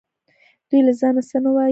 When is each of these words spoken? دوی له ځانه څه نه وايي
دوی 0.69 0.81
له 0.87 0.93
ځانه 0.99 1.21
څه 1.29 1.37
نه 1.43 1.49
وايي 1.55 1.69